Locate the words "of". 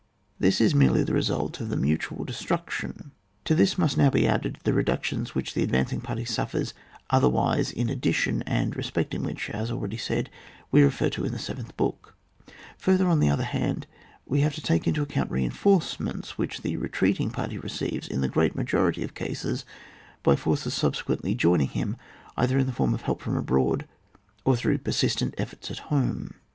1.61-1.69, 19.03-19.13, 22.95-23.03